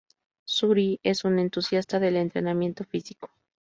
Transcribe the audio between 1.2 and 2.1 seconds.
un entusiasta